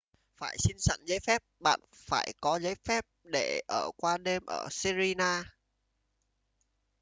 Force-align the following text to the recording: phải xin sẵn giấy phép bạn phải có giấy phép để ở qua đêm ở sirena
phải 0.37 0.57
xin 0.59 0.75
sẵn 0.79 0.99
giấy 1.05 1.19
phép 1.27 1.43
bạn 1.59 1.79
phải 1.95 2.33
có 2.41 2.59
giấy 2.59 2.75
phép 2.83 3.05
để 3.23 3.61
ở 3.67 3.91
qua 3.97 4.17
đêm 4.17 4.45
ở 4.45 4.67
sirena 4.71 5.43